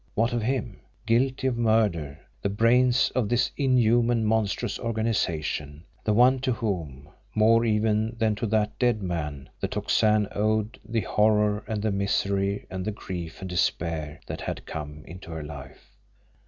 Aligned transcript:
What 0.15 0.33
of 0.33 0.41
him 0.41 0.77
guilty 1.05 1.45
of 1.45 1.59
murder, 1.59 2.17
the 2.41 2.49
brains 2.49 3.11
of 3.13 3.29
this 3.29 3.51
inhuman, 3.55 4.25
monstrous 4.25 4.79
organisation, 4.79 5.83
the 6.03 6.13
one 6.15 6.39
to 6.39 6.53
whom, 6.53 7.07
more 7.35 7.65
even 7.65 8.15
than 8.17 8.33
to 8.37 8.47
that 8.47 8.79
dead 8.79 9.03
man, 9.03 9.47
the 9.59 9.67
Tocsin 9.67 10.27
owed 10.31 10.79
the 10.83 11.01
horror 11.01 11.63
and 11.67 11.83
the 11.83 11.91
misery 11.91 12.65
and 12.71 12.83
the 12.83 12.89
grief 12.91 13.41
and 13.41 13.49
despair 13.51 14.19
that 14.25 14.41
had 14.41 14.65
come 14.65 15.03
into 15.05 15.29
her 15.29 15.43
life! 15.43 15.93